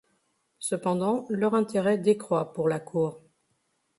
[0.57, 3.21] Cependant, leur intérêt décroît pour la cour.